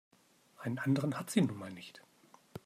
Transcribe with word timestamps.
Einen 0.57 0.79
anderen 0.79 1.19
hat 1.19 1.29
sie 1.29 1.41
nun 1.41 1.59
mal 1.59 1.71
nicht. 1.71 2.01